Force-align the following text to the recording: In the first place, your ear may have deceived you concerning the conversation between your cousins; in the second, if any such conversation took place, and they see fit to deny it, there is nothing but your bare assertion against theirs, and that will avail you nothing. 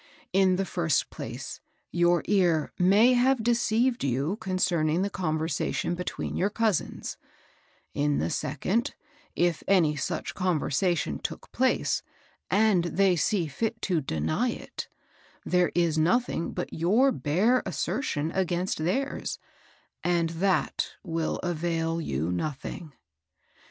In 0.33 0.55
the 0.55 0.65
first 0.65 1.11
place, 1.11 1.59
your 1.91 2.23
ear 2.25 2.71
may 2.79 3.13
have 3.13 3.43
deceived 3.43 4.03
you 4.03 4.35
concerning 4.37 5.03
the 5.03 5.11
conversation 5.11 5.93
between 5.93 6.35
your 6.35 6.49
cousins; 6.49 7.17
in 7.93 8.17
the 8.17 8.31
second, 8.31 8.95
if 9.35 9.61
any 9.67 9.95
such 9.95 10.33
conversation 10.33 11.19
took 11.19 11.51
place, 11.51 12.01
and 12.49 12.85
they 12.85 13.15
see 13.15 13.45
fit 13.45 13.79
to 13.83 14.01
deny 14.01 14.49
it, 14.49 14.87
there 15.45 15.71
is 15.75 15.99
nothing 15.99 16.51
but 16.51 16.73
your 16.73 17.11
bare 17.11 17.61
assertion 17.67 18.31
against 18.31 18.79
theirs, 18.79 19.37
and 20.03 20.31
that 20.31 20.93
will 21.03 21.35
avail 21.43 22.01
you 22.01 22.31
nothing. 22.31 22.91